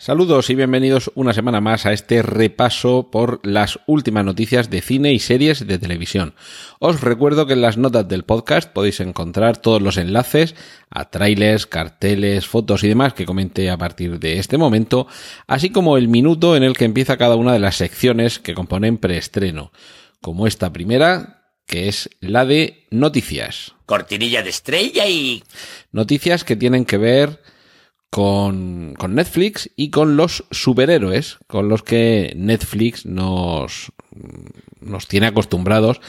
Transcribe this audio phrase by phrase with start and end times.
[0.00, 5.12] Saludos y bienvenidos una semana más a este repaso por las últimas noticias de cine
[5.12, 6.32] y series de televisión.
[6.78, 10.54] Os recuerdo que en las notas del podcast podéis encontrar todos los enlaces
[10.88, 15.06] a trailers, carteles, fotos y demás que comente a partir de este momento,
[15.46, 18.96] así como el minuto en el que empieza cada una de las secciones que componen
[18.96, 19.70] preestreno,
[20.22, 23.74] como esta primera, que es la de noticias.
[23.84, 25.44] Cortinilla de estrella y...
[25.92, 27.42] Noticias que tienen que ver
[28.10, 33.92] con, con, Netflix y con los superhéroes, con los que Netflix nos,
[34.80, 36.00] nos tiene acostumbrados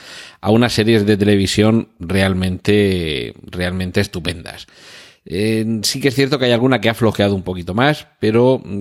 [0.41, 4.68] a unas series de televisión realmente, realmente estupendas.
[5.24, 8.60] Eh, sí que es cierto que hay alguna que ha flojeado un poquito más, pero
[8.63, 8.80] mm,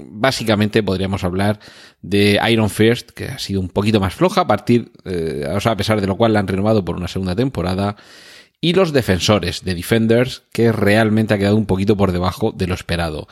[0.00, 1.58] básicamente podríamos hablar
[2.02, 5.72] de Iron First, que ha sido un poquito más floja a partir, eh, o sea,
[5.72, 7.96] a pesar de lo cual la han renovado por una segunda temporada
[8.62, 12.74] y los defensores de Defenders, que realmente ha quedado un poquito por debajo de lo
[12.74, 13.26] esperado.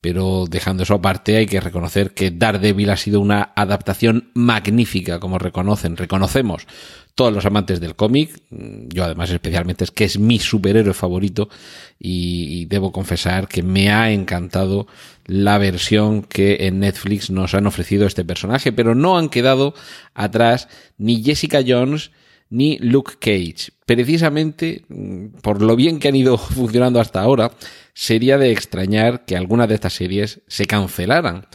[0.00, 5.38] Pero dejando eso aparte, hay que reconocer que Daredevil ha sido una adaptación magnífica, como
[5.38, 6.66] reconocen, reconocemos
[7.14, 8.42] todos los amantes del cómic.
[8.50, 11.50] Yo además especialmente es que es mi superhéroe favorito
[11.98, 14.86] y, debo confesar que me ha encantado
[15.26, 19.74] la versión que en Netflix nos han ofrecido este personaje, pero no han quedado
[20.14, 22.10] atrás ni Jessica Jones
[22.52, 23.72] ni Luke Cage.
[23.86, 27.52] Precisamente mm, por lo bien que han ido funcionando hasta ahora,
[27.94, 31.46] sería de extrañar que algunas de estas series se cancelaran.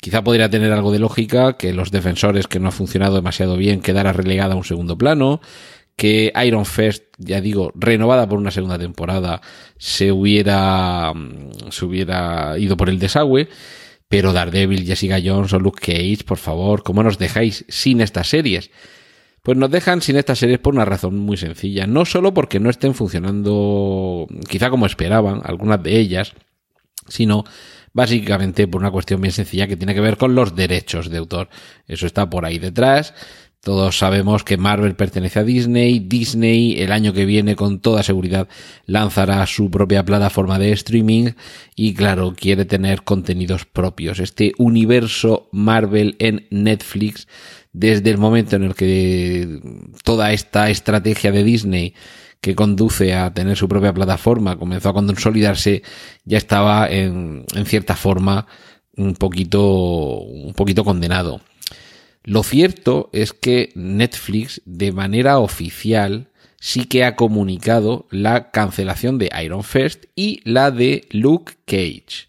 [0.00, 3.80] Quizá podría tener algo de lógica que los defensores que no ha funcionado demasiado bien
[3.80, 5.40] quedara relegada a un segundo plano,
[5.96, 9.40] que Iron Fist, ya digo, renovada por una segunda temporada,
[9.76, 13.48] se hubiera, mm, se hubiera ido por el desagüe.
[14.08, 18.70] Pero Daredevil, Jessica Jones o Luke Cage, por favor, ¿cómo nos dejáis sin estas series?
[19.42, 21.86] Pues nos dejan sin estas series por una razón muy sencilla.
[21.86, 26.34] No solo porque no estén funcionando quizá como esperaban algunas de ellas,
[27.08, 27.44] sino
[27.92, 31.48] básicamente por una cuestión bien sencilla que tiene que ver con los derechos de autor.
[31.86, 33.14] Eso está por ahí detrás.
[33.60, 35.98] Todos sabemos que Marvel pertenece a Disney.
[35.98, 38.48] Disney el año que viene con toda seguridad
[38.86, 41.32] lanzará su propia plataforma de streaming
[41.74, 44.20] y claro, quiere tener contenidos propios.
[44.20, 47.26] Este universo Marvel en Netflix
[47.72, 49.60] desde el momento en el que
[50.04, 51.94] toda esta estrategia de Disney
[52.40, 55.82] que conduce a tener su propia plataforma comenzó a consolidarse,
[56.24, 58.46] ya estaba en, en cierta forma
[58.96, 61.40] un poquito, un poquito condenado.
[62.24, 66.28] Lo cierto es que Netflix, de manera oficial,
[66.60, 72.27] sí que ha comunicado la cancelación de Iron Fist y la de Luke Cage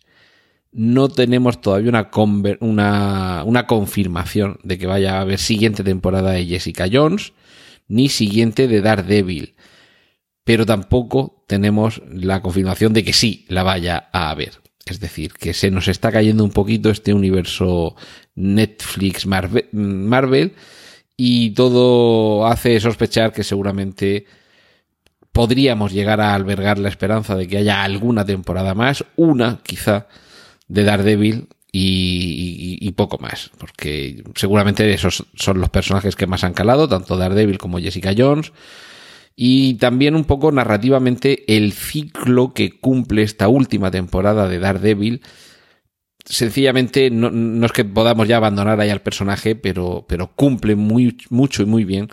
[0.71, 1.89] no tenemos todavía
[2.59, 7.33] una, una, confirmación de que vaya a haber siguiente temporada de Jessica Jones,
[7.87, 9.55] ni siguiente de Daredevil.
[10.43, 14.61] Pero tampoco tenemos la confirmación de que sí la vaya a haber.
[14.85, 17.95] Es decir, que se nos está cayendo un poquito este universo
[18.35, 20.53] Netflix Marvel
[21.15, 24.25] y todo hace sospechar que seguramente
[25.31, 30.07] podríamos llegar a albergar la esperanza de que haya alguna temporada más, una quizá,
[30.69, 36.53] de Daredevil y, y, poco más, porque seguramente esos son los personajes que más han
[36.53, 38.53] calado, tanto Daredevil como Jessica Jones,
[39.35, 45.21] y también un poco narrativamente el ciclo que cumple esta última temporada de Daredevil.
[46.25, 51.17] Sencillamente no, no es que podamos ya abandonar ahí al personaje, pero, pero cumple muy,
[51.29, 52.09] mucho y muy bien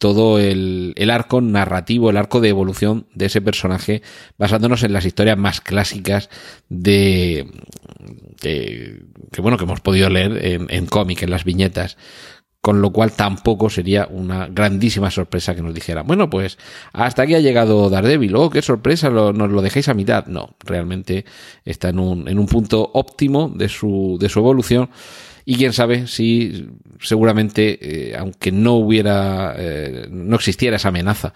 [0.00, 4.00] todo el, el, arco narrativo, el arco de evolución de ese personaje,
[4.38, 6.30] basándonos en las historias más clásicas
[6.70, 7.46] de,
[8.40, 11.98] que bueno, que hemos podido leer en, en cómic, en las viñetas.
[12.62, 16.58] Con lo cual tampoco sería una grandísima sorpresa que nos dijeran, bueno, pues
[16.92, 20.26] hasta aquí ha llegado Daredevil, oh, qué sorpresa, lo, nos lo dejáis a mitad.
[20.26, 21.24] No, realmente
[21.64, 24.90] está en un, en un punto óptimo de su, de su evolución
[25.50, 26.68] y quién sabe si
[27.00, 31.34] seguramente, eh, aunque no hubiera, eh, no existiera esa amenaza,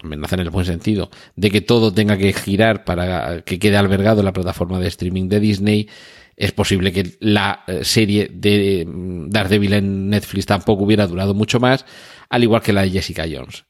[0.00, 4.20] amenaza en el buen sentido, de que todo tenga que girar para que quede albergado
[4.20, 5.88] en la plataforma de streaming de Disney,
[6.36, 11.84] es posible que la eh, serie de Daredevil en Netflix tampoco hubiera durado mucho más,
[12.28, 13.64] al igual que la de Jessica Jones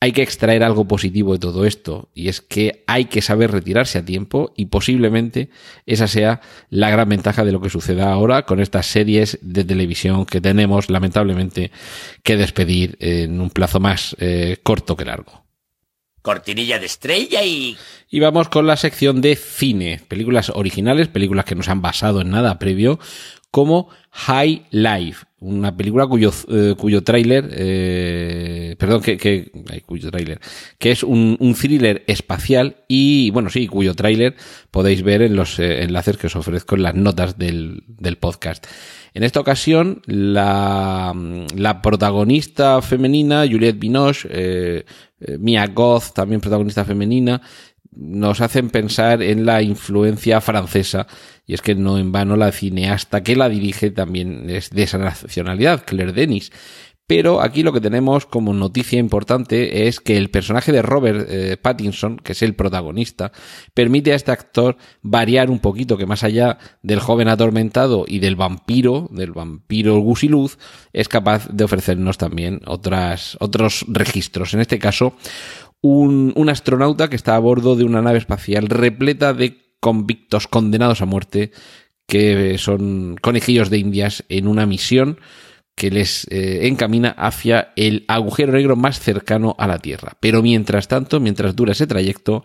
[0.00, 3.98] hay que extraer algo positivo de todo esto, y es que hay que saber retirarse
[3.98, 5.50] a tiempo y posiblemente
[5.86, 6.40] esa sea
[6.70, 10.88] la gran ventaja de lo que suceda ahora con estas series de televisión que tenemos
[10.88, 11.72] lamentablemente
[12.22, 15.44] que despedir en un plazo más eh, corto que largo.
[16.22, 17.76] cortinilla de estrella y...
[18.10, 22.20] Y vamos con la sección de cine, películas originales, películas que no se han basado
[22.20, 22.98] en nada previo,
[23.50, 29.50] como High Life, una película cuyo, eh, cuyo tráiler, eh, perdón, que, que,
[29.86, 30.40] cuyo tráiler,
[30.78, 34.34] que es un, un, thriller espacial y, bueno, sí, cuyo tráiler
[34.70, 38.66] podéis ver en los eh, enlaces que os ofrezco en las notas del, del podcast.
[39.14, 41.14] En esta ocasión, la,
[41.56, 44.28] la protagonista femenina, Juliette Binoche,
[45.20, 47.40] eh, Mia Goth, también protagonista femenina,
[47.92, 51.06] nos hacen pensar en la influencia francesa
[51.46, 54.98] y es que no en vano la cineasta que la dirige también es de esa
[54.98, 56.52] nacionalidad, Claire Denis.
[57.08, 61.56] Pero aquí lo que tenemos como noticia importante es que el personaje de Robert eh,
[61.56, 63.32] Pattinson, que es el protagonista,
[63.72, 68.36] permite a este actor variar un poquito, que más allá del joven atormentado y del
[68.36, 70.58] vampiro, del vampiro gusiluz,
[70.92, 74.52] es capaz de ofrecernos también otras, otros registros.
[74.52, 75.14] En este caso,
[75.80, 81.06] un, astronauta que está a bordo de una nave espacial repleta de convictos condenados a
[81.06, 81.52] muerte
[82.06, 85.18] que son conejillos de indias en una misión
[85.74, 90.16] que les eh, encamina hacia el agujero negro más cercano a la Tierra.
[90.18, 92.42] Pero mientras tanto, mientras dura ese trayecto,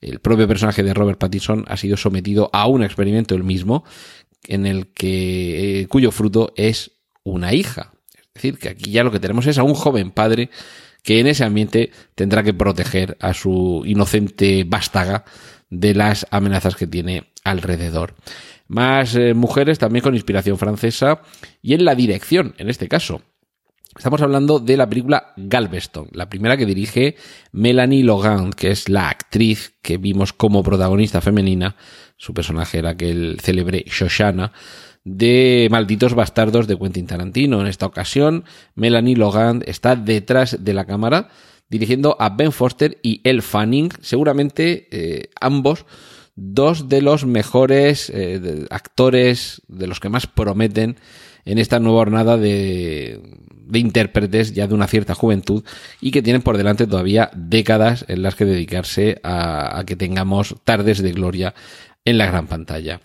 [0.00, 3.84] el propio personaje de Robert Pattinson ha sido sometido a un experimento el mismo,
[4.48, 6.90] en el que eh, cuyo fruto es
[7.22, 7.92] una hija.
[8.16, 10.50] Es decir, que aquí ya lo que tenemos es a un joven padre
[11.02, 15.24] que en ese ambiente tendrá que proteger a su inocente vástaga
[15.70, 18.14] de las amenazas que tiene alrededor.
[18.68, 21.22] Más eh, mujeres también con inspiración francesa
[21.60, 23.22] y en la dirección, en este caso.
[23.96, 27.16] Estamos hablando de la película Galveston, la primera que dirige
[27.52, 31.76] Melanie Logan, que es la actriz que vimos como protagonista femenina.
[32.16, 34.52] Su personaje era aquel célebre Shoshana
[35.04, 37.60] de Malditos Bastardos de Quentin Tarantino.
[37.60, 38.44] En esta ocasión,
[38.74, 41.28] Melanie Logan está detrás de la cámara
[41.68, 45.86] dirigiendo a Ben Foster y Elle Fanning, seguramente eh, ambos
[46.34, 50.96] dos de los mejores eh, actores, de los que más prometen
[51.44, 53.20] en esta nueva jornada de,
[53.66, 55.64] de intérpretes ya de una cierta juventud
[56.00, 61.02] y que tienen por delante todavía décadas en las que dedicarse a que tengamos tardes
[61.02, 61.54] de gloria
[62.04, 63.00] en la gran pantalla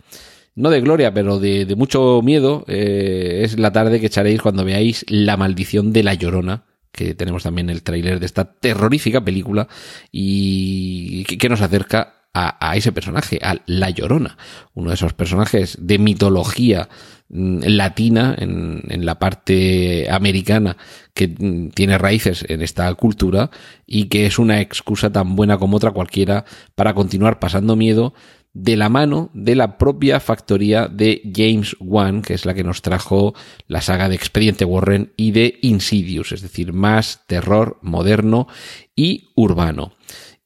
[0.58, 5.06] no de gloria, pero de, mucho miedo, eh, es la tarde que echaréis cuando veáis
[5.08, 9.68] La maldición de la llorona, que tenemos también el tráiler de esta terrorífica película
[10.12, 14.38] y que, que nos acerca a, a, ese personaje, a La Llorona,
[14.74, 16.90] uno de esos personajes de mitología
[17.30, 20.78] mm, latina en, en, la parte americana
[21.14, 23.52] que mm, tiene raíces en esta cultura
[23.86, 26.46] y que es una excusa tan buena como otra cualquiera
[26.76, 28.14] para continuar pasando miedo
[28.54, 32.82] de la mano de la propia factoría de James Wan, que es la que nos
[32.82, 33.34] trajo
[33.68, 38.48] la saga de Expediente Warren y de Insidious, es decir, más terror moderno
[38.96, 39.94] y urbano.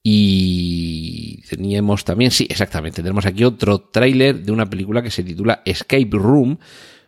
[0.03, 5.61] Y teníamos también, sí, exactamente, tenemos aquí otro tráiler de una película que se titula
[5.63, 6.57] Escape Room,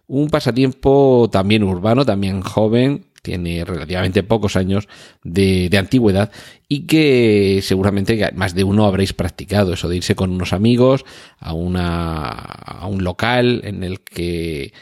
[0.07, 4.88] un pasatiempo también urbano, también joven, tiene relativamente pocos años
[5.24, 6.31] de, de, antigüedad
[6.68, 11.06] y que seguramente más de uno habréis practicado, eso de irse con unos amigos
[11.40, 14.74] a, una, a un local en el que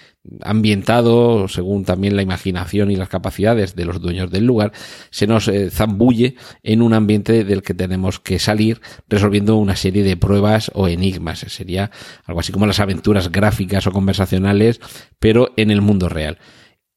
[0.41, 4.71] ambientado según también la imaginación y las capacidades de los dueños del lugar,
[5.09, 10.03] se nos eh, zambulle en un ambiente del que tenemos que salir resolviendo una serie
[10.03, 11.39] de pruebas o enigmas.
[11.39, 11.91] Sería
[12.25, 14.79] algo así como las aventuras gráficas o conversacionales,
[15.19, 16.38] pero en el mundo real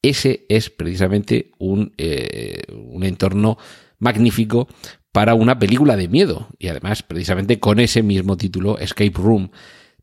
[0.09, 3.57] ese es precisamente un, eh, un entorno
[3.99, 4.67] magnífico
[5.11, 9.51] para una película de miedo y además precisamente con ese mismo título Escape Room.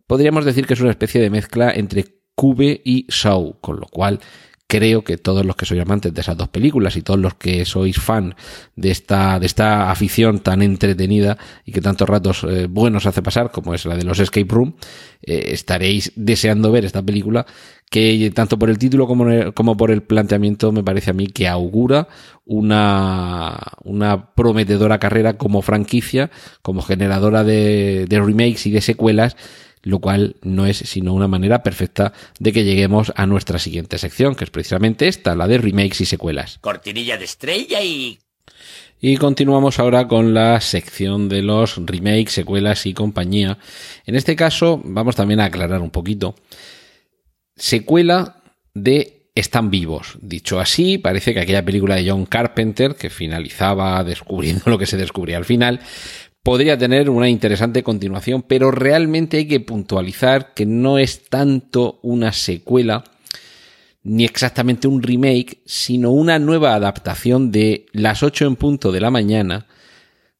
[0.06, 4.20] Podríamos decir que es una especie de mezcla entre Cube y Saw, con lo cual
[4.72, 7.66] creo que todos los que sois amantes de esas dos películas y todos los que
[7.66, 8.34] sois fan
[8.74, 11.36] de esta, de esta afición tan entretenida
[11.66, 14.72] y que tantos ratos eh, buenos hace pasar, como es la de los Escape Room,
[15.20, 17.44] eh, estaréis deseando ver esta película
[17.90, 21.48] que tanto por el título como, como por el planteamiento me parece a mí que
[21.48, 22.08] augura
[22.46, 26.30] una, una prometedora carrera como franquicia,
[26.62, 29.36] como generadora de, de remakes y de secuelas
[29.82, 34.34] lo cual no es sino una manera perfecta de que lleguemos a nuestra siguiente sección,
[34.34, 36.58] que es precisamente esta, la de remakes y secuelas.
[36.60, 38.18] Cortinilla de estrella y...
[39.04, 43.58] Y continuamos ahora con la sección de los remakes, secuelas y compañía.
[44.06, 46.36] En este caso vamos también a aclarar un poquito.
[47.56, 48.42] Secuela
[48.74, 50.18] de están vivos.
[50.20, 54.96] Dicho así, parece que aquella película de John Carpenter, que finalizaba descubriendo lo que se
[54.96, 55.80] descubría al final,
[56.42, 62.32] podría tener una interesante continuación, pero realmente hay que puntualizar que no es tanto una
[62.32, 63.04] secuela
[64.04, 69.10] ni exactamente un remake, sino una nueva adaptación de Las 8 en punto de la
[69.10, 69.66] mañana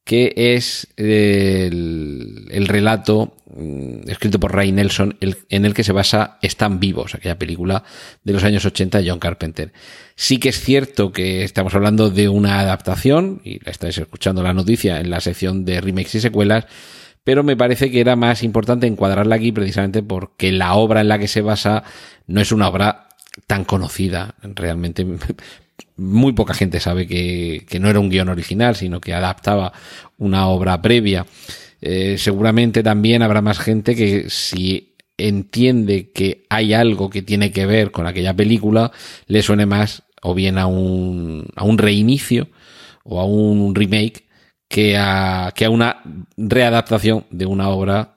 [0.03, 5.93] que es el, el relato mm, escrito por Ray Nelson el- en el que se
[5.93, 7.83] basa Están vivos, aquella película
[8.23, 9.71] de los años 80 de John Carpenter.
[10.15, 14.53] Sí que es cierto que estamos hablando de una adaptación, y la estáis escuchando la
[14.53, 16.65] noticia en la sección de remakes y secuelas,
[17.23, 21.17] pero me parece que era más importante encuadrarla aquí precisamente porque la obra en la
[21.19, 21.83] que se basa
[22.27, 23.07] no es una obra
[23.47, 24.35] tan conocida.
[24.43, 25.05] Realmente
[25.97, 29.73] muy poca gente sabe que, no era un guion original, sino que adaptaba
[30.17, 31.25] una obra previa.
[31.81, 37.65] Eh, seguramente también habrá más gente que si entiende que hay algo que tiene que
[37.65, 38.91] ver con aquella película,
[39.27, 42.47] le suene más o bien a un, a un reinicio
[43.03, 44.25] o a un remake
[44.67, 46.01] que a, que a una
[46.35, 48.15] readaptación de una obra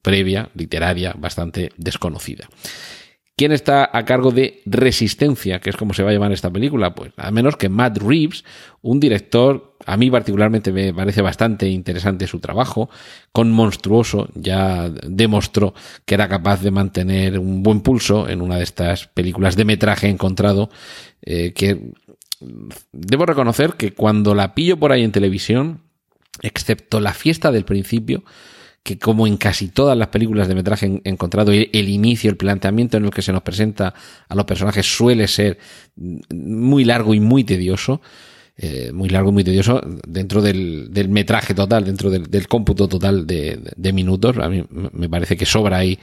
[0.00, 2.48] previa, literaria, bastante desconocida.
[3.38, 6.92] ¿Quién está a cargo de Resistencia, que es como se va a llamar esta película?
[6.96, 8.44] Pues a menos que Matt Reeves,
[8.82, 12.90] un director, a mí particularmente me parece bastante interesante su trabajo,
[13.30, 15.72] con Monstruoso ya demostró
[16.04, 20.08] que era capaz de mantener un buen pulso en una de estas películas de metraje
[20.08, 20.68] encontrado,
[21.22, 21.92] eh, que
[22.90, 25.82] debo reconocer que cuando la pillo por ahí en televisión,
[26.42, 28.24] excepto la fiesta del principio,
[28.88, 32.96] que como en casi todas las películas de metraje en- encontrado, el, inicio, el planteamiento
[32.96, 33.92] en el que se nos presenta
[34.26, 35.58] a los personajes suele ser
[36.30, 38.00] muy largo y muy tedioso.
[38.60, 43.92] eh, muy largo y muy tedioso dentro del, metraje total, dentro del, cómputo total de,
[43.92, 44.36] minutos.
[44.38, 45.98] A mí me parece que sobra ahí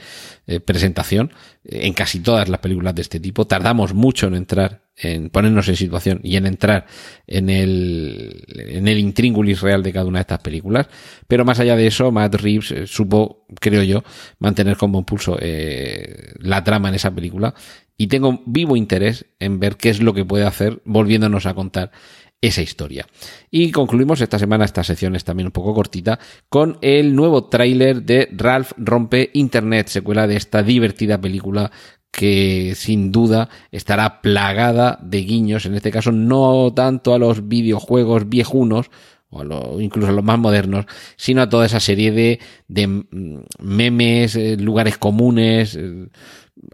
[0.46, 1.32] eh, presentación.
[1.64, 5.76] En casi todas las películas de este tipo tardamos mucho en entrar, en ponernos en
[5.76, 6.86] situación y en entrar
[7.26, 10.88] en el, en el intríngulis real de cada una de estas películas.
[11.28, 14.02] Pero más allá de eso, Matt Reeves eh, supo, creo yo,
[14.38, 17.54] mantener con buen pulso eh, la trama en esa película.
[17.98, 21.92] Y tengo vivo interés en ver qué es lo que puede hacer volviéndonos a contar
[22.40, 23.06] esa historia.
[23.50, 28.02] Y concluimos esta semana, esta sección es también un poco cortita, con el nuevo tráiler
[28.02, 31.70] de Ralph Rompe Internet, secuela de esta divertida película
[32.16, 38.28] que sin duda estará plagada de guiños, en este caso no tanto a los videojuegos
[38.28, 38.90] viejunos,
[39.28, 42.86] o a lo- incluso a los más modernos, sino a toda esa serie de, de
[42.86, 46.08] mm, memes, eh, lugares comunes, eh,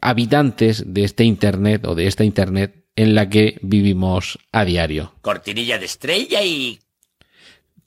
[0.00, 5.14] habitantes de este Internet o de esta Internet en la que vivimos a diario.
[5.22, 6.78] Cortinilla de estrella y...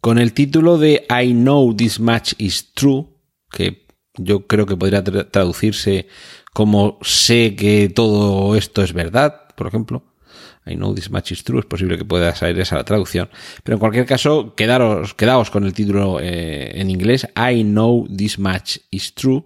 [0.01, 3.05] Con el título de I Know This Match Is True,
[3.49, 3.84] que
[4.17, 6.07] yo creo que podría tra- traducirse
[6.53, 10.03] como sé que todo esto es verdad, por ejemplo.
[10.67, 13.29] I know this match is true, es posible que pueda salir esa la traducción.
[13.63, 18.39] Pero en cualquier caso, quedaros, quedaos con el título eh, en inglés, I know this
[18.39, 19.43] match is true,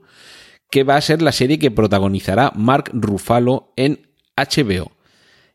[0.71, 4.07] que va a ser la serie que protagonizará Mark Ruffalo en
[4.37, 4.91] HBO.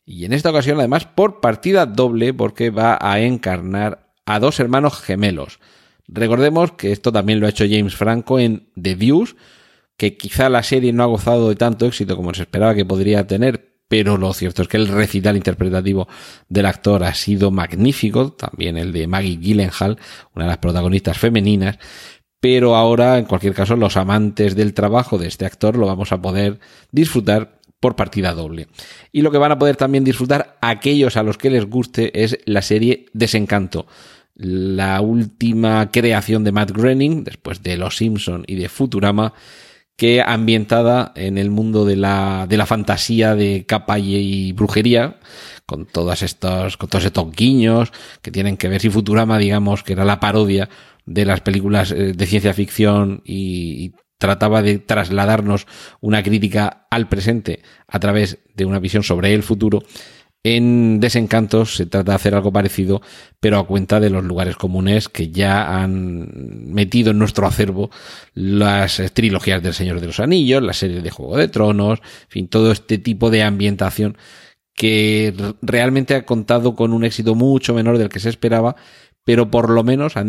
[0.05, 5.01] Y en esta ocasión, además, por partida doble, porque va a encarnar a dos hermanos
[5.01, 5.61] gemelos.
[6.09, 9.37] Recordemos que esto también lo ha hecho James Franco en The Views,
[9.97, 13.27] que quizá la serie no ha gozado de tanto éxito como se esperaba que podría
[13.27, 16.09] tener, pero lo cierto es que el recital interpretativo
[16.49, 19.99] del actor ha sido magnífico, también el de Maggie Gyllenhaal,
[20.35, 21.79] una de las protagonistas femeninas,
[22.41, 26.21] pero ahora, en cualquier caso, los amantes del trabajo de este actor lo vamos a
[26.21, 26.61] poder
[26.93, 28.69] disfrutar por partida doble.
[29.13, 32.39] Y lo que van a poder también disfrutar aquellos a los que les guste es
[32.45, 33.87] la serie Desencanto,
[34.35, 39.35] la última creación de Matt Groening, después de Los Simpson y de Futurama,
[39.97, 45.21] que ambientada en el mundo de la, de la fantasía de capa y, brujería,
[45.67, 49.93] con todos estos, con todos estos guiños que tienen que ver si Futurama, digamos, que
[49.93, 50.69] era la parodia
[51.07, 55.67] de las películas eh, de ciencia ficción y trataba de trasladarnos
[56.01, 59.83] una crítica al presente a través de una visión sobre el futuro.
[60.47, 63.01] En Desencantos se trata de hacer algo parecido,
[63.41, 66.29] pero a cuenta de los lugares comunes que ya han
[66.67, 67.91] metido en nuestro acervo
[68.35, 72.49] las trilogías del Señor de los Anillos, las series de Juego de Tronos, en fin,
[72.49, 74.19] todo este tipo de ambientación
[74.75, 78.77] que realmente ha contado con un éxito mucho menor del que se esperaba,
[79.25, 80.25] pero por lo menos a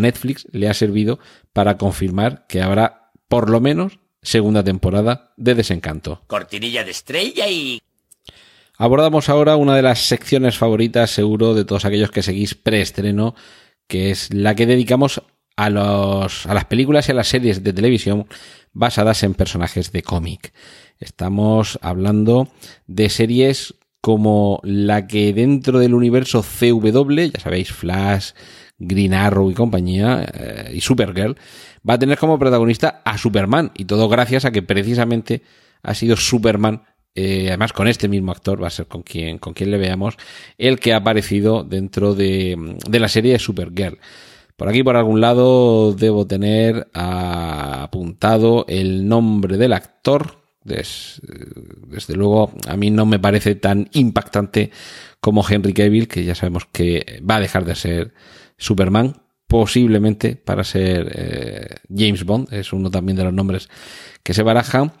[0.00, 1.18] Netflix le ha servido
[1.52, 6.22] para confirmar que habrá por lo menos segunda temporada de Desencanto.
[6.28, 7.82] Cortinilla de estrella y...
[8.82, 13.34] Abordamos ahora una de las secciones favoritas, seguro, de todos aquellos que seguís preestreno,
[13.86, 15.22] que es la que dedicamos
[15.54, 18.26] a, los, a las películas y a las series de televisión
[18.72, 20.54] basadas en personajes de cómic.
[20.98, 22.48] Estamos hablando
[22.86, 28.30] de series como la que dentro del universo CW, ya sabéis, Flash,
[28.78, 31.36] Green Arrow y compañía, eh, y Supergirl,
[31.86, 33.72] va a tener como protagonista a Superman.
[33.74, 35.42] Y todo gracias a que precisamente
[35.82, 36.84] ha sido Superman
[37.14, 40.16] eh, además con este mismo actor va a ser con quien, con quien le veamos,
[40.58, 43.98] el que ha aparecido dentro de, de la serie de Supergirl.
[44.60, 50.36] Por aquí, por algún lado, debo tener apuntado el nombre del actor.
[50.62, 54.70] desde luego, a mí no me parece tan impactante
[55.18, 58.12] como Henry Cavill, que ya sabemos que va a dejar de ser
[58.58, 63.70] Superman, posiblemente para ser eh, James Bond, es uno también de los nombres
[64.22, 64.92] que se barajan.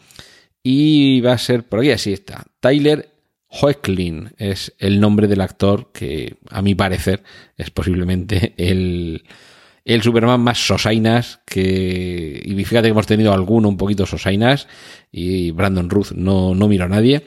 [0.62, 3.10] Y va a ser, por aquí así está, Tyler
[3.50, 7.22] Hoechlin es el nombre del actor que, a mi parecer,
[7.56, 9.24] es posiblemente el,
[9.84, 12.40] el Superman más sosainas que...
[12.44, 14.68] Y fíjate que hemos tenido alguno un poquito sosainas
[15.10, 17.24] y Brandon Ruth no, no miro a nadie,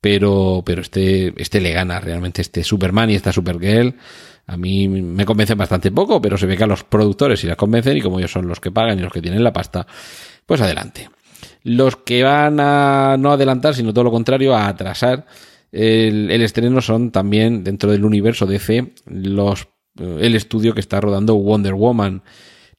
[0.00, 3.94] pero, pero este, este le gana realmente, este Superman y esta Supergirl.
[4.46, 7.56] A mí me convencen bastante poco, pero se ve que a los productores sí las
[7.56, 9.86] convencen y como ellos son los que pagan y los que tienen la pasta,
[10.46, 11.10] pues adelante.
[11.66, 15.26] Los que van a no adelantar, sino todo lo contrario, a atrasar
[15.72, 19.68] el, estreno son también dentro del universo DC los
[19.98, 22.22] el estudio que está rodando Wonder Woman.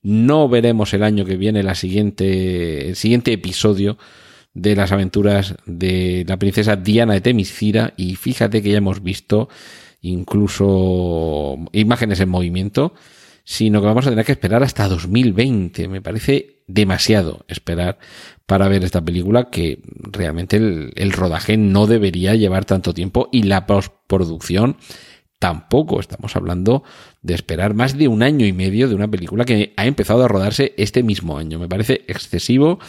[0.03, 3.97] No veremos el año que viene la siguiente, el siguiente episodio
[4.53, 9.49] de las aventuras de la princesa Diana de Temiscira y fíjate que ya hemos visto
[9.99, 12.93] incluso imágenes en movimiento,
[13.49, 15.87] sino que vamos a tener que esperar hasta 2020.
[15.87, 17.97] Me parece demasiado esperar
[18.45, 19.79] para ver esta película que
[20.11, 24.75] realmente el, rodaje no debería llevar tanto tiempo y la postproducción
[25.39, 26.01] tampoco.
[26.01, 26.83] Estamos hablando
[27.21, 30.27] de esperar más de un año y medio de una película que ha empezado a
[30.27, 31.57] rodarse este mismo año.
[31.57, 32.79] Me parece excesivo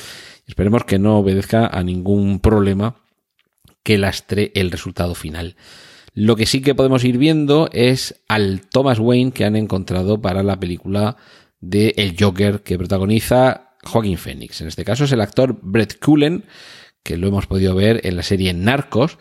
[0.49, 2.97] Esperemos que no obedezca a ningún problema
[3.83, 5.57] que lastre el resultado final.
[6.21, 10.43] Lo que sí que podemos ir viendo es al Thomas Wayne que han encontrado para
[10.43, 11.17] la película
[11.61, 14.61] de El Joker que protagoniza Joaquín Phoenix.
[14.61, 16.43] En este caso es el actor Brett Cullen,
[17.05, 19.17] que lo hemos podido ver en la serie Narcos.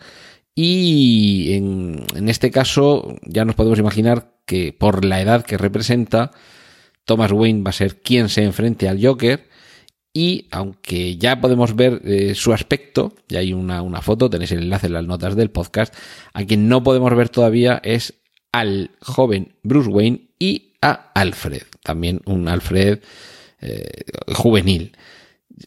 [0.56, 6.32] Y en, en este caso ya nos podemos imaginar que por la edad que representa,
[7.04, 9.48] Thomas Wayne va a ser quien se enfrente al Joker
[10.18, 14.64] y aunque ya podemos ver eh, su aspecto, ya hay una, una, foto, tenéis el
[14.64, 15.94] enlace en las notas del podcast,
[16.32, 18.14] a quien no podemos ver todavía es
[18.50, 22.98] al joven Bruce Wayne y a Alfred, también un Alfred
[23.60, 23.86] eh,
[24.34, 24.96] juvenil.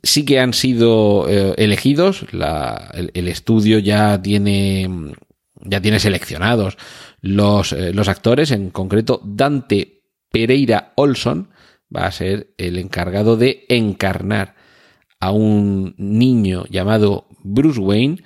[0.03, 5.13] Sí que han sido eh, elegidos, la, el, el, estudio ya tiene,
[5.61, 6.77] ya tiene seleccionados
[7.21, 11.47] los, los actores, en concreto Dante Pereira Olson,
[11.95, 14.55] va a ser el encargado de encarnar
[15.19, 18.23] a un niño llamado Bruce Wayne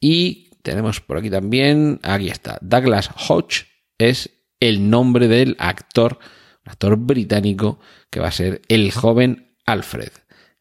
[0.00, 3.66] y tenemos por aquí también, aquí está, Douglas Hodge
[3.98, 6.18] es el nombre del actor,
[6.64, 10.10] un actor británico que va a ser el joven Alfred.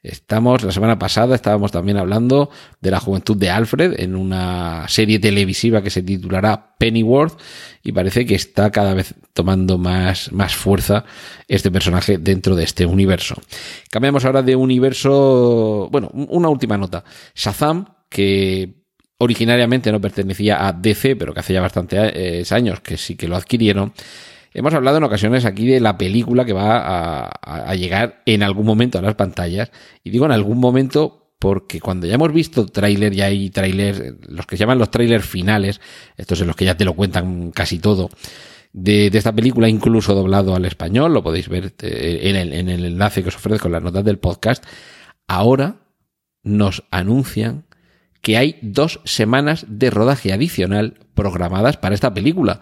[0.04, 5.20] Estamos, la semana pasada estábamos también hablando de la juventud de Alfred en una serie
[5.20, 7.40] televisiva que se titulará Pennyworth
[7.84, 11.06] y parece que está cada vez tomando más, más fuerza
[11.48, 13.36] este personaje dentro de este universo.
[13.92, 17.04] Cambiamos ahora de universo, bueno, una última nota.
[17.36, 18.82] Shazam, que
[19.20, 23.36] originariamente no pertenecía a DC, pero que hace ya bastantes años que sí que lo
[23.36, 23.94] adquirieron,
[24.54, 29.00] Hemos hablado en ocasiones aquí de la película que va a, llegar en algún momento
[29.00, 29.72] a las pantallas.
[30.04, 34.46] Y digo en algún momento porque cuando ya hemos visto tráiler, ya hay tráiler, los
[34.46, 35.80] que se llaman los tráilers finales,
[36.18, 38.10] estos en los que ya te lo cuentan casi todo,
[38.74, 42.70] de, de, esta película, incluso doblado al español, lo podéis ver eh, en el, en
[42.70, 44.64] el enlace que os ofrezco en las notas del podcast.
[45.28, 45.78] Ahora
[46.44, 47.66] nos anuncian
[48.22, 52.62] que hay dos semanas de rodaje adicional programadas para esta película.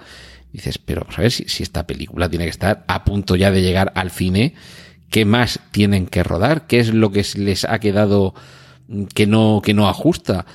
[0.51, 3.61] Dices, pero vamos a ver si, esta película tiene que estar a punto ya de
[3.61, 4.55] llegar al cine.
[5.09, 6.67] ¿Qué más tienen que rodar?
[6.67, 8.33] ¿Qué es lo que les ha quedado
[9.13, 10.45] que no, que no ajusta?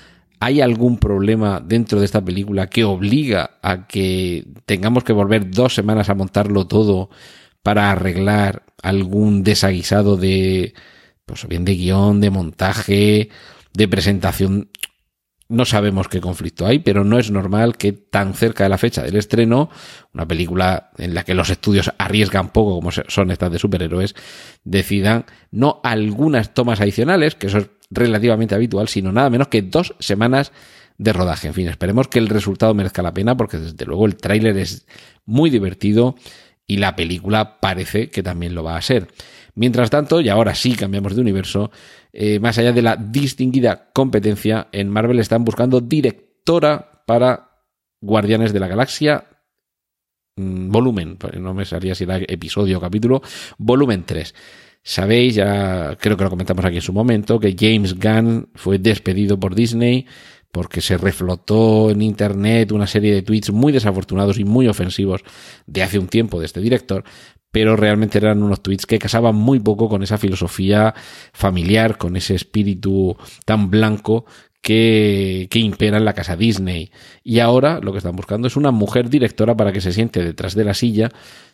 [0.41, 5.75] ¿Hay algún problema dentro de esta película que obliga a que tengamos que volver dos
[5.75, 7.09] semanas a montarlo todo
[7.63, 10.75] para arreglar algún desaguisado de,
[11.25, 13.31] pues bien de guion, de montaje,
[13.73, 14.69] de presentación?
[15.49, 19.03] No sabemos qué conflicto hay, pero no es normal que tan cerca de la fecha
[19.03, 19.69] del estreno,
[20.15, 24.15] una película en la que los estudios arriesgan poco, como son estas de superhéroes,
[24.65, 29.95] decidan no algunas tomas adicionales, que eso es relativamente habitual, sino nada menos que dos
[29.99, 30.51] semanas
[30.97, 31.49] de rodaje.
[31.49, 34.87] En fin, esperemos que el resultado merezca la pena, porque desde luego el tráiler es
[35.27, 36.15] muy divertido
[36.67, 39.09] y la película parece que también lo va a ser.
[39.55, 41.71] Mientras tanto, y ahora sí cambiamos de universo,
[42.16, 47.64] eh, más allá de la distinguida competencia, en Marvel están buscando directora para
[48.00, 49.24] Guardianes de la Galaxia
[50.37, 53.20] mmm, volumen, no me sabría si era episodio o capítulo,
[53.59, 54.33] volumen 3.
[54.81, 59.40] Sabéis, ya creo que lo comentamos aquí en su momento, que James Gunn fue despedido
[59.40, 60.07] por Disney
[60.55, 65.22] porque se reflotó en internet una serie de tweets muy desafortunados y muy ofensivos
[65.66, 67.03] de hace un tiempo de este director,
[67.55, 70.93] pero realmente eran unos tweets que casaban muy poco con esa filosofía
[71.33, 74.27] familiar, con ese espíritu tan blanco
[74.61, 76.90] que, que, impera en la casa Disney.
[77.23, 80.57] Y ahora lo que están buscando es una mujer directora para que se siente detrás
[80.57, 81.12] de la silla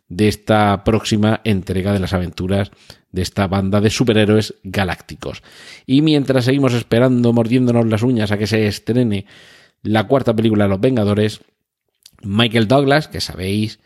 [0.08, 2.70] de esta próxima entrega de las aventuras
[3.12, 5.42] de esta banda de superhéroes galácticos.
[5.84, 9.26] Y mientras seguimos esperando, mordiéndonos las uñas a que se estrene
[9.82, 11.42] la cuarta película de Los Vengadores,
[12.22, 13.80] Michael Douglas, que sabéis,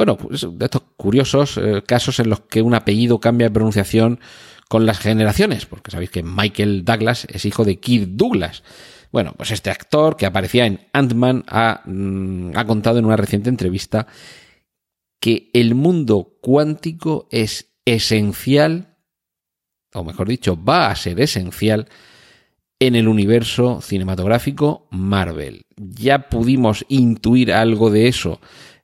[0.00, 4.18] bueno, pues de estos curiosos eh, casos en los que un apellido cambia de pronunciación
[4.66, 8.62] con las generaciones, porque sabéis que Michael Douglas es hijo de Kirk Douglas.
[9.12, 13.50] Bueno, pues este actor que aparecía en Ant-Man ha, mm, ha contado en una reciente
[13.50, 14.06] entrevista
[15.20, 18.96] que el mundo cuántico es esencial,
[19.92, 21.90] o mejor dicho, va a ser esencial
[22.78, 25.66] en el universo cinematográfico Marvel.
[25.76, 28.40] Ya pudimos intuir algo de eso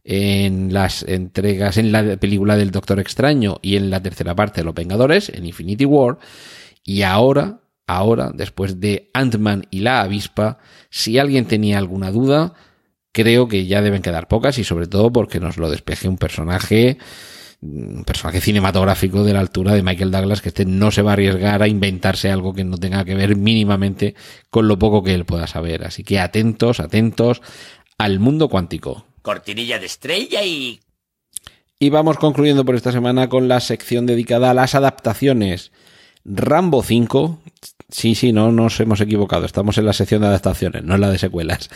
[0.08, 4.64] en las entregas, en la película del Doctor Extraño y en la tercera parte de
[4.64, 6.18] Los Vengadores, en Infinity War,
[6.84, 10.58] y ahora, ahora, después de Ant-Man y la avispa,
[10.90, 12.54] si alguien tenía alguna duda,
[13.10, 16.98] creo que ya deben quedar pocas y sobre todo porque nos lo despeje un personaje
[17.62, 21.12] un personaje cinematográfico de la altura de Michael Douglas que este no se va a
[21.14, 24.14] arriesgar a inventarse algo que no tenga que ver mínimamente
[24.50, 25.84] con lo poco que él pueda saber.
[25.84, 27.40] Así que atentos, atentos
[27.98, 29.06] al mundo cuántico.
[29.26, 30.78] Cortinilla de estrella y...
[31.80, 35.72] Y vamos concluyendo por esta semana con la sección dedicada a las adaptaciones.
[36.24, 37.40] Rambo 5,
[37.88, 41.10] sí, sí, no nos hemos equivocado, estamos en la sección de adaptaciones, no en la
[41.10, 41.70] de secuelas.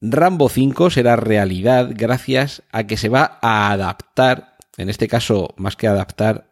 [0.00, 5.76] Rambo 5 será realidad gracias a que se va a adaptar, en este caso más
[5.76, 6.48] que adaptar,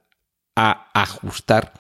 [0.55, 1.73] a ajustar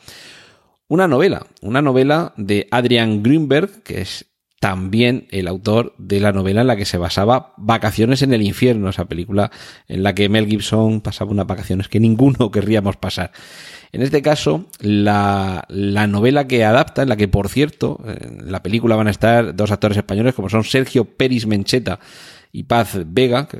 [0.88, 4.26] una novela, una novela de Adrian Greenberg, que es
[4.64, 8.88] también el autor de la novela en la que se basaba Vacaciones en el infierno,
[8.88, 9.50] esa película
[9.88, 13.30] en la que Mel Gibson pasaba unas vacaciones que ninguno querríamos pasar.
[13.92, 18.62] En este caso, la, la, novela que adapta, en la que, por cierto, en la
[18.62, 22.00] película van a estar dos actores españoles como son Sergio Peris Mencheta
[22.56, 23.58] y Paz Vega, que,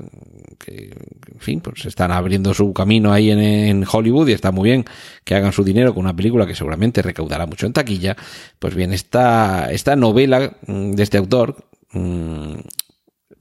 [0.69, 4.85] en fin, pues están abriendo su camino ahí en, Hollywood y está muy bien
[5.25, 8.17] que hagan su dinero con una película que seguramente recaudará mucho en taquilla.
[8.61, 11.57] Pues bien, esta, esta novela de este autor,
[11.91, 12.55] mmm,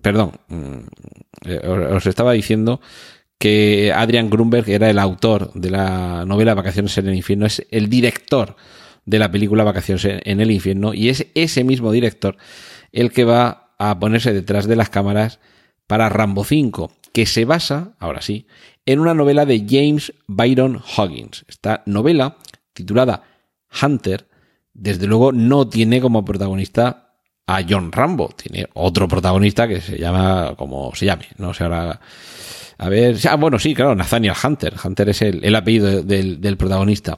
[0.01, 0.79] perdón, mmm,
[1.95, 2.81] os estaba diciendo
[3.37, 7.89] que Adrian Grunberg era el autor de la novela Vacaciones en el infierno, es el
[7.89, 8.55] director
[9.05, 12.37] de la película Vacaciones en el infierno y es ese mismo director
[12.91, 15.39] el que va a ponerse detrás de las cámaras
[15.87, 18.47] para Rambo 5, que se basa, ahora sí,
[18.85, 21.45] en una novela de James Byron Hoggins.
[21.47, 22.37] Esta novela,
[22.73, 23.23] titulada
[23.81, 24.27] Hunter,
[24.73, 27.15] desde luego no tiene como protagonista
[27.45, 31.99] a John Rambo, tiene otro protagonista que se llama como se llame, no sé ahora
[32.77, 34.73] a ver, ah, bueno, sí, claro, Nathaniel Hunter.
[34.83, 37.17] Hunter es el, el apellido del, del, protagonista.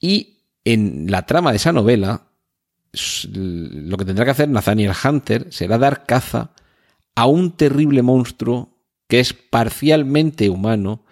[0.00, 2.29] Y en la trama de esa novela,
[2.92, 6.50] lo que tendrá que hacer Nathaniel Hunter será dar caza
[7.14, 8.76] a un terrible monstruo
[9.08, 11.04] que es parcialmente humano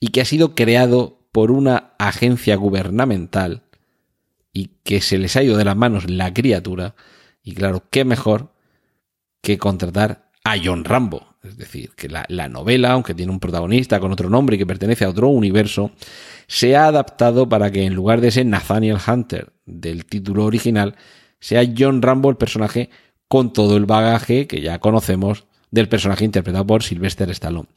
[0.00, 3.62] y que ha sido creado por una agencia gubernamental
[4.52, 6.94] y que se les ha ido de las manos la criatura.
[7.42, 8.54] Y claro, qué mejor
[9.42, 11.36] que contratar a John Rambo.
[11.42, 14.66] Es decir, que la, la, novela, aunque tiene un protagonista con otro nombre y que
[14.66, 15.92] pertenece a otro universo,
[16.46, 20.96] se ha adaptado para que en lugar de ese Nathaniel Hunter del título original,
[21.40, 22.90] sea John Rambo el personaje
[23.28, 27.68] con todo el bagaje que ya conocemos del personaje interpretado por Sylvester Stallone.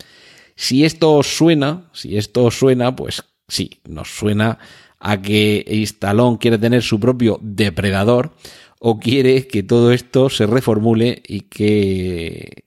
[0.56, 4.60] Si esto os suena, si esto os suena, pues sí, nos suena
[5.00, 8.34] a que Stallone quiere tener su propio depredador
[8.80, 12.64] o quiere que todo esto se reformule y que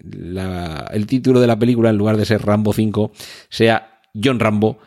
[0.90, 3.12] el título de la película, en lugar de ser Rambo 5,
[3.48, 4.78] sea John Rambo,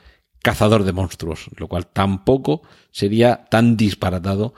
[0.41, 4.53] cazador de monstruos, lo cual tampoco sería tan disparatado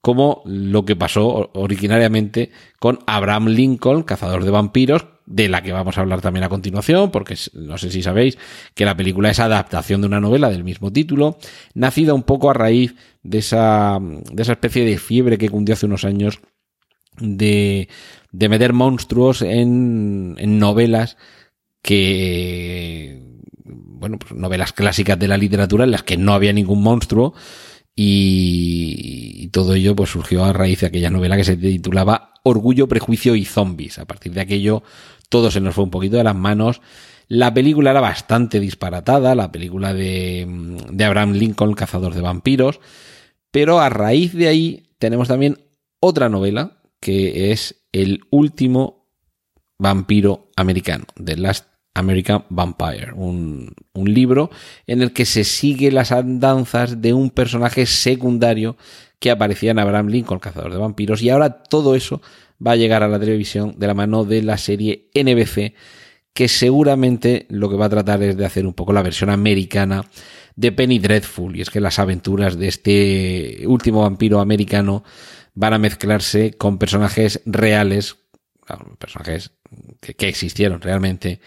[0.00, 5.96] como lo que pasó originariamente con Abraham Lincoln, cazador de vampiros, de la que vamos
[5.96, 8.36] a hablar también a continuación, porque no sé si sabéis
[8.74, 11.38] que la película es adaptación de una novela del mismo título,
[11.74, 15.86] nacida un poco a raíz de esa, de esa especie de fiebre que cundió hace
[15.86, 16.40] unos años
[17.18, 17.88] de,
[18.32, 21.16] de meter monstruos en, en novelas
[21.82, 23.22] que,
[23.64, 27.34] bueno, pues novelas clásicas de la literatura en las que no había ningún monstruo
[28.02, 33.34] y, todo ello pues surgió a raíz de aquella novela que se titulaba Orgullo, Prejuicio
[33.34, 33.98] y Zombies.
[33.98, 34.82] A partir de aquello
[35.28, 36.80] todo se nos fue un poquito de las manos.
[37.28, 40.46] La película era bastante disparatada, la película de,
[40.90, 42.80] de Abraham Lincoln, Cazador de Vampiros,
[43.50, 45.58] pero a raíz de ahí tenemos también
[46.00, 49.10] otra novela que es El último
[49.78, 54.50] vampiro americano, The Last American Vampire, un, un, libro
[54.86, 58.76] en el que se sigue las andanzas de un personaje secundario
[59.18, 62.22] que aparecía en Abraham Lincoln, cazador de vampiros, y ahora todo eso
[62.64, 65.74] va a llegar a la televisión de la mano de la serie NBC,
[66.32, 70.04] que seguramente lo que va a tratar es de hacer un poco la versión americana
[70.56, 75.04] de Penny Dreadful, y es que las aventuras de este último vampiro americano
[75.54, 78.16] van a mezclarse con personajes reales,
[78.98, 79.52] personajes
[80.00, 81.40] que, que existieron realmente,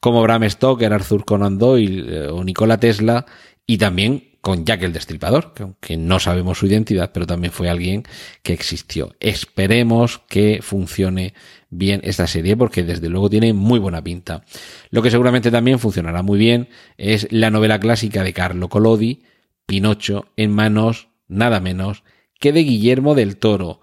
[0.00, 3.26] como Bram Stoker, Arthur Conan Doyle eh, o Nikola Tesla,
[3.66, 7.68] y también con Jack el Destripador, que aunque no sabemos su identidad, pero también fue
[7.68, 8.04] alguien
[8.42, 9.14] que existió.
[9.20, 11.34] Esperemos que funcione
[11.68, 14.42] bien esta serie porque desde luego tiene muy buena pinta.
[14.90, 19.22] Lo que seguramente también funcionará muy bien es la novela clásica de Carlo Collodi,
[19.66, 22.02] Pinocho, en manos nada menos
[22.40, 23.80] que de Guillermo del Toro,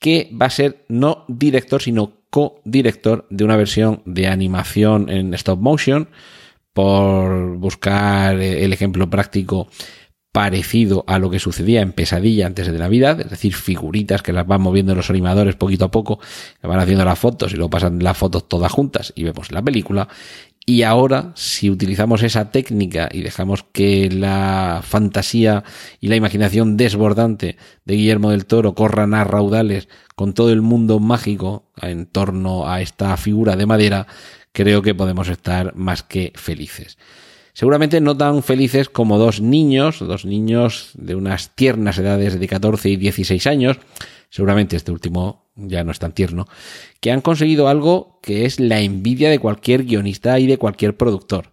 [0.00, 5.60] que va a ser no director, sino co-director de una versión de animación en stop
[5.60, 6.08] motion,
[6.72, 9.68] por buscar el ejemplo práctico
[10.32, 14.46] parecido a lo que sucedía en Pesadilla antes de Navidad, es decir, figuritas que las
[14.46, 16.20] van moviendo los animadores poquito a poco,
[16.60, 19.60] que van haciendo las fotos y luego pasan las fotos todas juntas y vemos la
[19.62, 20.08] película.
[20.66, 25.64] Y ahora, si utilizamos esa técnica y dejamos que la fantasía
[26.00, 31.00] y la imaginación desbordante de Guillermo del Toro corran a raudales con todo el mundo
[31.00, 34.06] mágico en torno a esta figura de madera,
[34.52, 36.98] creo que podemos estar más que felices.
[37.52, 42.90] Seguramente no tan felices como dos niños, dos niños de unas tiernas edades de 14
[42.90, 43.78] y 16 años,
[44.28, 46.46] seguramente este último ya no es tan tierno,
[47.00, 51.52] que han conseguido algo que es la envidia de cualquier guionista y de cualquier productor.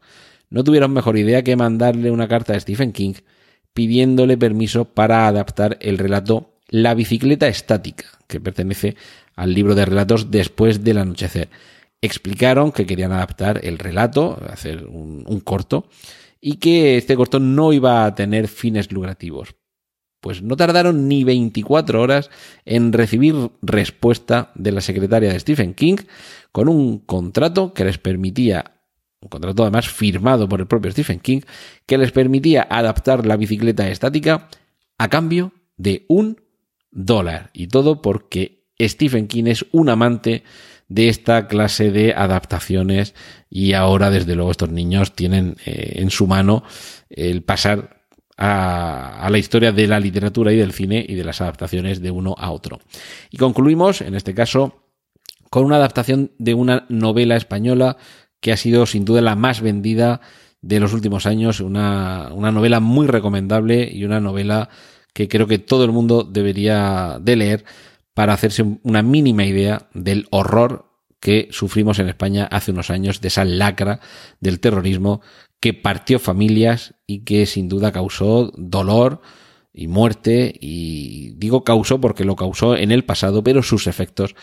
[0.50, 3.14] No tuvieron mejor idea que mandarle una carta a Stephen King
[3.74, 8.96] pidiéndole permiso para adaptar el relato La bicicleta estática, que pertenece
[9.36, 11.50] al libro de relatos Después del anochecer
[12.02, 15.88] explicaron que querían adaptar el relato, hacer un, corto,
[16.40, 19.56] y que este corto no iba a tener fines lucrativos.
[20.20, 22.30] Pues no tardaron ni 24 horas
[22.66, 25.98] en recibir respuesta de la secretaria de Stephen King
[26.52, 28.80] con un contrato que les permitía,
[29.22, 31.42] un contrato además firmado por el propio Stephen King,
[31.86, 34.50] que les permitía adaptar la bicicleta estática
[34.98, 36.42] a cambio de un
[36.92, 37.52] dólar.
[37.54, 40.44] Y todo porque Stephen King es un amante
[40.88, 43.14] de esta clase de adaptaciones
[43.50, 46.64] y ahora desde luego estos niños tienen eh, en su mano
[47.10, 47.97] el pasar
[48.38, 52.36] a, la historia de la literatura y del cine y de las adaptaciones de uno
[52.38, 52.80] a otro.
[53.32, 54.84] Y concluimos, en este caso,
[55.50, 57.98] con una adaptación de una novela española
[58.40, 60.22] que ha sido sin duda la más vendida
[60.62, 64.70] de los últimos años, una, una novela muy recomendable y una novela
[65.14, 67.66] que creo que todo el mundo debería de leer
[68.14, 70.88] para hacerse una mínima idea del horror
[71.20, 74.00] que sufrimos en España hace unos años, de esa lacra
[74.40, 75.22] del terrorismo
[75.60, 79.22] que partió familias y que sin duda causó dolor
[79.74, 84.36] y muerte, y digo causó porque lo causó en el pasado, pero sus efectos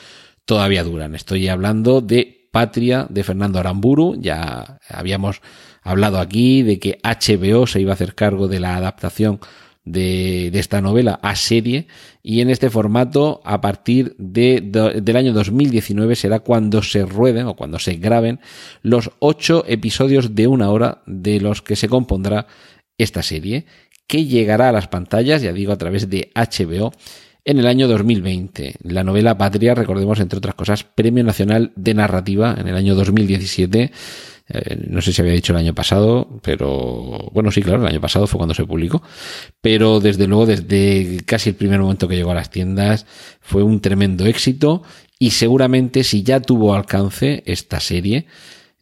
[0.44, 1.14] todavía duran.
[1.14, 5.40] Estoy hablando de Patria de Fernando Aramburu, ya habíamos
[5.82, 9.40] hablado aquí de que HBO se iba a hacer cargo de la adaptación
[9.84, 11.86] de, de, esta novela a serie
[12.22, 14.60] y en este formato a partir de,
[15.02, 18.40] del año 2019 será cuando se rueden o cuando se graben
[18.82, 22.46] los ocho episodios de una hora de los que se compondrá
[22.96, 23.66] esta serie
[24.06, 26.92] que llegará a las pantallas, ya digo, a través de HBO
[27.44, 28.76] en el año 2020.
[28.82, 33.92] La novela Patria, recordemos, entre otras cosas, Premio Nacional de Narrativa en el año 2017
[34.46, 38.00] eh, no sé si había dicho el año pasado, pero bueno, sí, claro, el año
[38.00, 39.02] pasado fue cuando se publicó.
[39.60, 43.06] Pero desde luego, desde casi el primer momento que llegó a las tiendas,
[43.40, 44.82] fue un tremendo éxito.
[45.18, 48.26] Y seguramente, si ya tuvo alcance esta serie,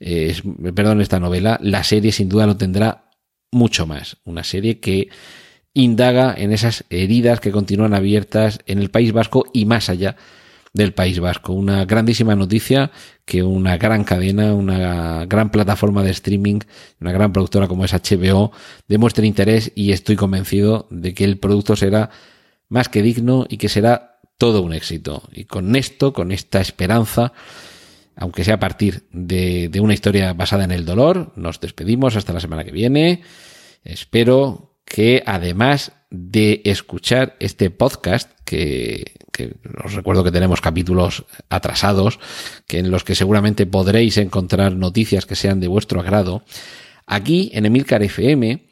[0.01, 0.35] eh,
[0.75, 3.11] perdón, esta novela, la serie sin duda lo tendrá
[3.53, 4.16] mucho más.
[4.25, 5.11] Una serie que
[5.75, 10.16] indaga en esas heridas que continúan abiertas en el País Vasco y más allá
[10.72, 11.53] del País Vasco.
[11.53, 12.90] Una grandísima noticia
[13.24, 16.61] que una gran cadena, una gran plataforma de streaming,
[17.00, 18.52] una gran productora como es HBO,
[18.88, 22.11] demuestre interés y estoy convencido de que el producto será
[22.68, 25.22] más que digno y que será todo un éxito.
[25.32, 27.32] Y con esto, con esta esperanza,
[28.16, 32.32] aunque sea a partir de, de una historia basada en el dolor, nos despedimos hasta
[32.32, 33.22] la semana que viene.
[33.85, 42.20] Espero que además de escuchar este podcast, que, que, os recuerdo que tenemos capítulos atrasados,
[42.66, 46.42] que en los que seguramente podréis encontrar noticias que sean de vuestro agrado,
[47.06, 48.62] aquí en Emilcar FM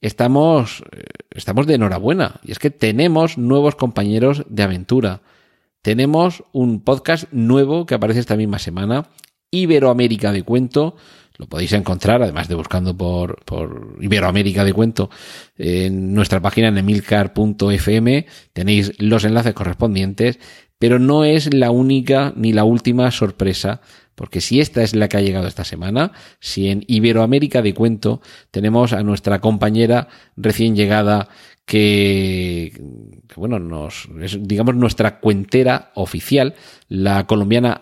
[0.00, 2.40] estamos, eh, estamos de enhorabuena.
[2.44, 5.22] Y es que tenemos nuevos compañeros de aventura.
[5.82, 9.08] Tenemos un podcast nuevo que aparece esta misma semana,
[9.50, 10.96] Iberoamérica de Cuento,
[11.40, 13.42] lo podéis encontrar, además de buscando por,
[13.98, 15.08] Iberoamérica de Cuento,
[15.56, 20.38] en nuestra página en emilcar.fm tenéis los enlaces correspondientes,
[20.78, 23.80] pero no es la única ni la última sorpresa
[24.14, 28.20] porque si esta es la que ha llegado esta semana, si en Iberoamérica de Cuento
[28.50, 31.30] tenemos a nuestra compañera recién llegada
[31.64, 32.78] que,
[33.34, 36.54] bueno, nos, es, digamos, nuestra cuentera oficial,
[36.88, 37.80] la colombiana,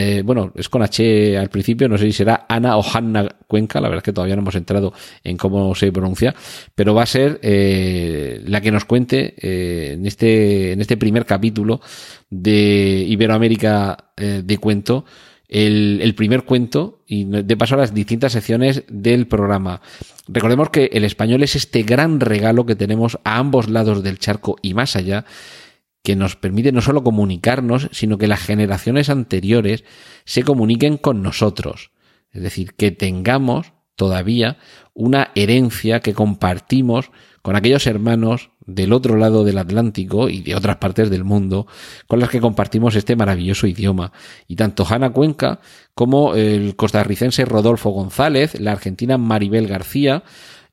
[0.00, 3.80] eh, bueno, es con H al principio, no sé si será Ana o Hanna Cuenca,
[3.80, 4.92] la verdad es que todavía no hemos entrado
[5.24, 6.36] en cómo se pronuncia,
[6.76, 11.26] pero va a ser eh, la que nos cuente eh, en, este, en este primer
[11.26, 11.80] capítulo
[12.30, 15.04] de Iberoamérica de Cuento,
[15.48, 19.80] el, el, primer cuento y de paso a las distintas secciones del programa.
[20.28, 24.56] Recordemos que el español es este gran regalo que tenemos a ambos lados del charco
[24.62, 25.24] y más allá,
[26.02, 29.84] que nos permite no solo comunicarnos, sino que las generaciones anteriores
[30.24, 31.90] se comuniquen con nosotros.
[32.30, 34.58] Es decir, que tengamos todavía
[34.94, 37.10] una herencia que compartimos
[37.42, 41.66] con aquellos hermanos del otro lado del Atlántico y de otras partes del mundo
[42.06, 44.12] con las que compartimos este maravilloso idioma.
[44.46, 45.60] Y tanto Hanna Cuenca
[45.94, 50.22] como el costarricense Rodolfo González, la argentina Maribel García,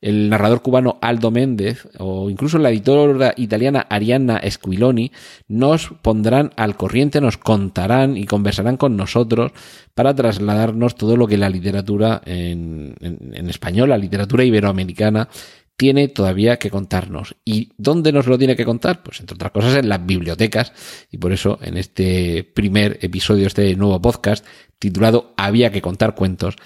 [0.00, 5.12] el narrador cubano Aldo Méndez o incluso la editora italiana Arianna Squiloni
[5.48, 9.52] nos pondrán al corriente, nos contarán y conversarán con nosotros
[9.94, 15.28] para trasladarnos todo lo que la literatura en, en, español, la literatura iberoamericana,
[15.76, 17.36] tiene todavía que contarnos.
[17.44, 19.02] ¿Y dónde nos lo tiene que contar?
[19.02, 20.72] Pues entre otras cosas en las bibliotecas.
[21.10, 24.44] Y por eso en este primer episodio, este nuevo podcast
[24.78, 26.56] titulado Había que contar cuentos,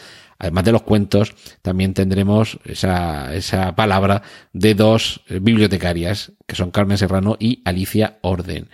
[0.40, 4.22] además de los cuentos, también tendremos esa, esa palabra
[4.52, 8.68] de dos bibliotecarias, que son Carmen Serrano y Alicia Orden.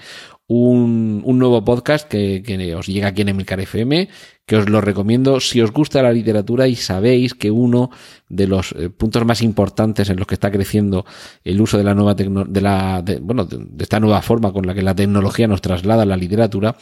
[0.48, 4.08] Un, un nuevo podcast que, que, os llega aquí en Emilcar FM,
[4.46, 5.40] que os lo recomiendo.
[5.40, 7.90] Si os gusta la literatura y sabéis que uno
[8.28, 11.04] de los eh, puntos más importantes en los que está creciendo
[11.42, 14.66] el uso de la nueva de la de, bueno de, de, esta nueva forma con
[14.68, 16.76] la que la tecnología nos traslada la literatura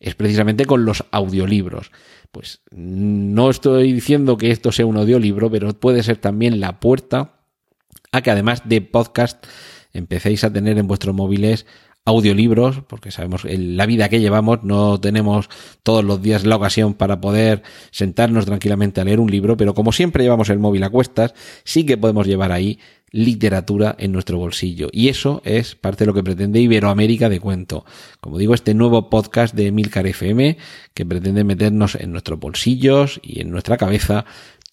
[0.00, 1.90] es precisamente con los audiolibros.
[2.30, 7.40] Pues no estoy diciendo que esto sea un audiolibro, pero puede ser también la puerta
[8.12, 9.44] a que además de podcast
[9.92, 11.66] empecéis a tener en vuestros móviles
[12.08, 15.48] audiolibros, porque sabemos la vida que llevamos no tenemos
[15.82, 19.92] todos los días la ocasión para poder sentarnos tranquilamente a leer un libro, pero como
[19.92, 22.78] siempre llevamos el móvil a cuestas, sí que podemos llevar ahí
[23.10, 24.88] literatura en nuestro bolsillo.
[24.90, 27.84] Y eso es parte de lo que pretende Iberoamérica de Cuento.
[28.20, 30.56] Como digo, este nuevo podcast de Milcar FM
[30.94, 34.24] que pretende meternos en nuestros bolsillos y en nuestra cabeza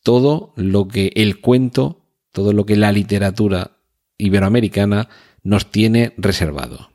[0.04, 3.72] todo lo que el cuento, todo lo que la literatura
[4.18, 5.10] iberoamericana
[5.44, 6.95] nos tiene reservado.